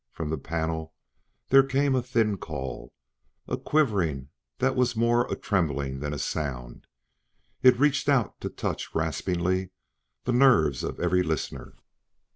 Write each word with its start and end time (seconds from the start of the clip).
From 0.11 0.31
the 0.31 0.37
panel 0.39 0.95
there 1.49 1.61
came 1.61 1.93
a 1.93 2.01
thin 2.01 2.37
call, 2.37 2.91
a 3.47 3.55
quivering 3.55 4.29
that 4.57 4.75
was 4.75 4.95
more 4.95 5.31
a 5.31 5.35
trembling 5.35 5.99
than 5.99 6.11
a 6.11 6.17
sound; 6.17 6.87
it 7.61 7.77
reached 7.77 8.09
out 8.09 8.41
to 8.41 8.49
touch 8.49 8.95
raspingly 8.95 9.69
the 10.23 10.33
nerves 10.33 10.83
of 10.83 10.99
every 10.99 11.21
listener. 11.21 11.75